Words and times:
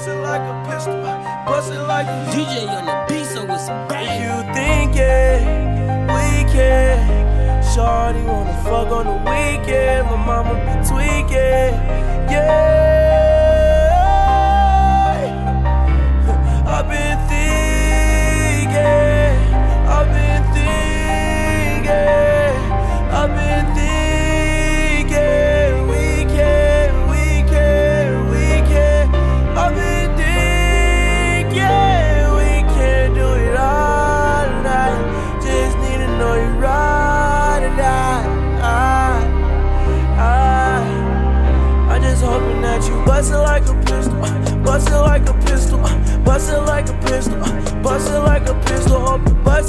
bustin' 0.00 0.22
like 0.22 0.40
a 0.40 0.70
pistol, 0.70 1.02
bustin' 1.44 1.86
like 1.86 2.06
a 2.06 2.24
DJ 2.32 2.66
on 2.66 2.86
the 2.86 3.04
beat, 3.06 3.26
so 3.26 3.42
it's 3.44 3.68
bang. 3.86 4.22
You 4.22 4.54
think 4.54 4.96
it, 4.96 5.42
we 6.08 6.50
can. 6.50 7.62
Shorty 7.74 8.22
wanna 8.22 8.54
fuck 8.64 8.90
on 8.92 9.04
the 9.04 9.16
weekend, 9.30 10.06
my 10.06 10.16
mama 10.16 10.54
be 10.54 10.88
tweaking, 10.88 11.74
yeah. 12.32 12.69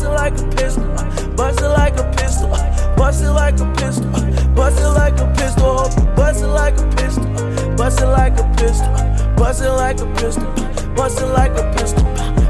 Bust 0.02 0.10
it 0.10 0.16
like 0.16 0.40
a 0.40 0.56
pistol, 0.56 1.36
bust 1.36 1.62
it 1.62 1.68
like 1.68 2.00
a 2.00 2.12
pistol, 2.18 2.50
bust 2.96 3.24
it 3.24 3.30
like 3.30 3.60
a 3.60 3.74
pistol, 3.76 4.10
bust 4.56 4.80
it 4.80 4.88
like 4.88 5.20
a 5.20 5.34
pistol, 5.38 5.78
hope 5.78 5.96
you 6.00 6.06
bust 6.16 6.42
it 6.42 6.48
like 6.48 6.80
a 6.80 6.96
pistol, 6.96 7.76
bust 7.76 8.02
it 8.02 8.08
like 8.08 8.40
a 8.40 8.44
pistol, 8.56 8.88
bust 9.36 9.62
it 9.62 9.70
like 9.70 10.00
a 10.00 10.06
pistol, 10.16 10.44
bust 10.96 11.22
it 11.22 11.26
like 11.28 11.52
a 11.52 11.72
pistol, 11.74 12.04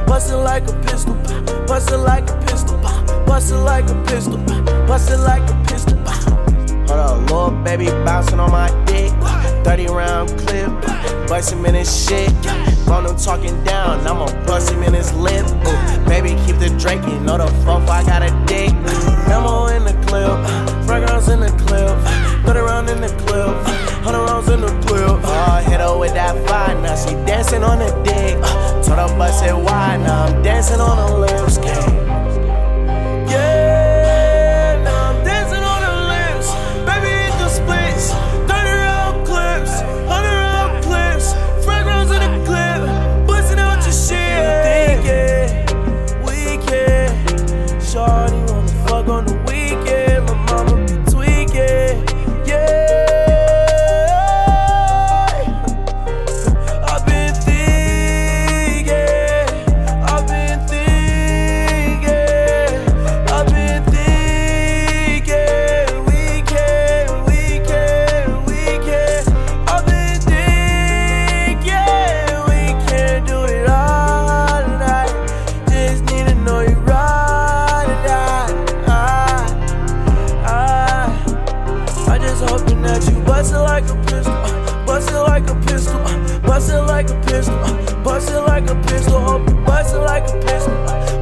bust 0.06 0.32
it 0.32 0.38
like 0.38 0.70
a 0.70 0.74
pistol, 0.84 1.16
bust 1.68 1.92
it 1.92 1.98
like 1.98 2.30
a 2.30 2.42
pistol, 2.46 2.78
bust 3.26 3.52
it 3.52 3.58
like 3.58 3.90
a 3.90 4.04
pistol, 4.06 4.38
bust 4.88 5.12
it 5.12 5.18
like 5.18 5.50
a 5.50 5.64
pistol. 5.68 5.98
Hold 6.88 6.92
up, 6.92 7.20
little 7.32 7.52
baby 7.64 7.88
bouncing 8.06 8.40
on 8.40 8.52
my 8.52 8.70
dick. 8.86 9.12
30 9.66 9.88
round 9.88 10.30
clip, 10.40 10.72
bust 11.28 11.52
him 11.52 11.66
in 11.66 11.76
his 11.76 12.06
shit. 12.06 12.32
Phone 12.92 13.06
him 13.06 13.16
talking 13.16 13.64
down, 13.64 14.06
I'ma 14.06 14.26
bust 14.46 14.74
him 14.74 14.84
in 14.84 14.94
his 14.94 15.14
lip. 15.14 15.46
Ooh, 15.48 16.10
baby, 16.10 16.32
keep 16.46 16.58
the 16.60 16.68
you 17.08 17.20
know 17.22 17.38
the 17.38 17.48
fuck 17.64 17.88
I 17.88 18.04
got 18.04 18.22
a 18.22 18.32
dick. 18.46 18.74
Memo 19.30 19.68
in 19.68 19.86
the 19.86 19.94
clip, 20.08 20.36
fragrance 20.86 21.30
in 21.30 21.40
the 21.40 21.52
clip. 21.64 21.96
30 22.46 22.60
round 22.60 22.90
in 22.90 23.00
the 23.00 23.08
clip, 23.24 23.56
100 24.04 24.26
rounds 24.26 24.50
in 24.50 24.60
the 24.60 24.68
clip. 24.86 25.22
Oh, 25.24 25.64
hit 25.70 25.80
her 25.80 25.98
with 25.98 26.14
that 26.16 26.36
fire, 26.50 26.76
now 26.82 26.98
she 26.98 27.14
dancing 27.26 27.64
on 27.64 27.80
the 27.80 27.92
dick. 28.04 28.36
Uh, 28.44 28.84
told 28.84 29.00
her 29.00 29.18
bust 29.18 29.42
it 29.46 29.56
wide, 29.56 30.02
now 30.02 30.26
I'm 30.26 30.44
dancing 30.44 30.82
on 30.82 30.98
her 30.98 31.18
lips. 31.18 31.60
Yeah, 31.64 32.01
like 87.02 87.10
a 87.10 87.22
pistol, 87.26 87.58
bust 88.04 88.30
it 88.30 88.40
like 88.42 88.70
a 88.70 88.76
pistol. 88.84 89.20
Hope 89.20 89.50
you 89.50 89.56
bust 89.66 89.96
it 89.96 90.00
like 90.00 90.28
a 90.30 90.40
pistol, 90.42 90.76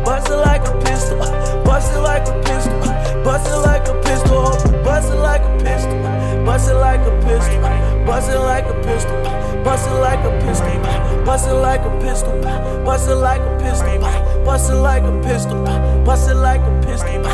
bust 0.03 0.29
it 0.29 0.35
like 0.35 0.67
a 0.67 0.71
pistol, 0.81 1.19
bust 1.63 1.93
it 1.93 1.99
like 1.99 2.27
a 2.27 2.33
pistol, 2.43 2.79
bust 3.23 3.47
it 3.47 3.57
like 3.57 3.87
a 3.87 3.93
pistol. 4.03 4.41
Hope 4.41 4.65
you 4.65 4.83
bust 4.83 5.11
it 5.11 5.15
like 5.15 5.41
a 5.41 5.57
pistol, 5.63 6.01
bust 6.45 6.69
it 6.69 6.73
like 6.73 6.99
a 6.99 7.11
pistol, 7.23 7.63
bust 8.05 8.29
it 8.29 8.39
like 8.39 8.65
a 8.65 8.73
pistol, 8.83 9.23
bust 9.63 9.87
it 9.87 9.93
like 9.93 10.19
a 10.19 10.31
pistol, 10.43 11.23
bust 11.23 11.47
it 11.47 11.53
like 11.53 11.81
a 11.81 11.99
pistol, 12.01 12.41
bust 12.83 13.09
it 13.09 13.15
like 13.15 13.41
a 13.41 13.59
pistol, 13.59 14.43
bust 14.43 14.69
it 14.71 14.75
like 14.75 15.03
a 15.03 15.21
pistol, 15.23 15.63
bust 16.03 16.29
it 16.29 16.35
like 16.35 16.61
a 16.61 16.81
pistol. 16.85 17.25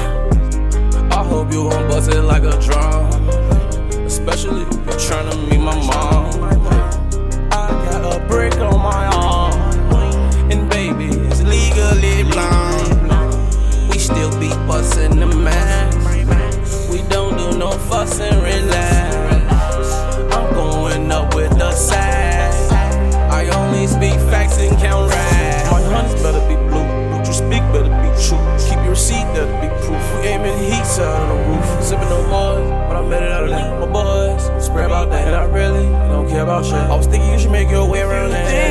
I 1.12 1.24
hope 1.24 1.52
you 1.52 1.64
won't 1.64 1.88
bust 1.90 2.12
it 2.12 2.22
like 2.22 2.44
a 2.44 2.60
drum. 2.62 3.28
Especially 4.06 4.62
if 4.62 4.74
you 4.74 4.94
tryna 5.02 5.50
meet 5.50 5.60
my 5.60 5.76
mom. 5.88 6.15
Receipt, 29.36 29.62
that'll 29.62 29.62
be 29.62 29.86
proof. 29.86 30.22
We 30.22 30.28
aiming 30.28 30.58
heats 30.58 31.00
out 31.00 31.22
of 31.22 31.38
the 31.38 31.44
roof. 31.50 31.84
Sipping 31.84 32.10
no 32.10 32.22
more, 32.28 32.88
but 32.88 32.98
I 32.98 33.02
made 33.08 33.24
it 33.24 33.32
out 33.32 33.44
of 33.44 33.50
that. 33.50 33.80
My 33.80 33.88
boys, 33.88 34.66
spray 34.66 34.86
about 34.86 35.10
that. 35.12 35.28
And 35.28 35.36
I 35.36 35.46
really 35.46 35.90
don't 36.10 36.28
care 36.30 36.44
about 36.44 36.66
shit. 36.66 36.76
I 36.76 36.96
was 36.96 37.08
thinking 37.08 37.32
you 37.32 37.40
should 37.40 37.52
make 37.52 37.70
your 37.70 37.90
way 37.90 38.02
around 38.02 38.32
that. 38.32 38.65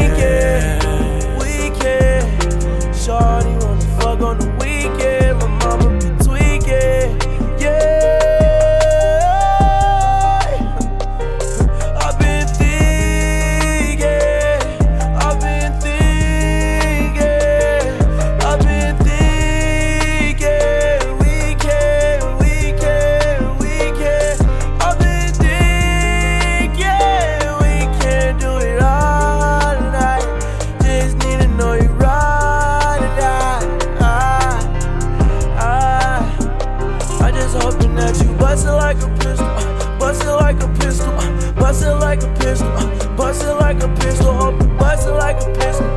Pistol, 42.44 43.16
bust 43.16 43.42
it 43.42 43.54
like 43.54 43.82
a 43.82 43.88
pistol. 43.96 44.52
Bust 44.78 45.08
it 45.08 45.12
like 45.12 45.40
a 45.40 45.52
pistol, 45.54 45.88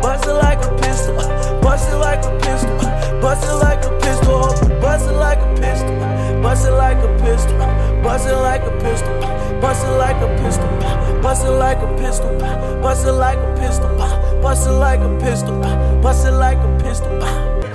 bust 0.00 0.26
it 0.26 0.32
like 0.32 0.62
a 0.64 0.70
pistol, 0.78 1.16
bust 1.60 1.90
it 1.90 1.96
like 1.96 2.24
a 2.24 2.30
pistol, 2.38 2.78
bust 3.20 3.44
it 3.44 3.54
like 3.54 3.84
a 3.84 3.90
pistol. 4.00 4.76
Bust 4.80 5.08
it 5.08 5.12
like 5.12 5.38
a 5.38 5.48
pistol, 5.60 5.98
bust 6.42 6.66
it 6.66 6.72
like 6.72 7.02
a 7.02 7.10
pistol, 7.20 7.58
bust 8.02 8.26
it 8.28 8.36
like 8.36 8.62
a 8.62 8.70
pistol, 8.80 9.18
bust 9.60 9.84
it 9.84 9.90
like 9.98 10.16
a 10.22 10.28
pistol, 10.38 11.20
bust 11.22 11.44
it 11.44 11.50
like 11.50 11.78
a 11.78 11.96
pistol, 11.98 12.38
bust 12.80 13.06
it 13.06 13.12
like 13.12 13.38
a 13.38 13.56
pistol, 13.58 13.98
bust 14.40 14.68
it 14.68 14.72
like 14.72 15.00
a 15.00 15.18
pistol, 15.18 15.60
bust 16.00 16.26
it 16.26 16.30
like 16.30 16.58
a 16.58 16.78
pistol. 16.82 17.65